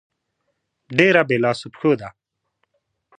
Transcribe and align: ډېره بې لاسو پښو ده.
ډېره 0.97 1.21
بې 1.27 1.37
لاسو 1.43 1.65
پښو 1.73 1.91
ده. 1.99 2.09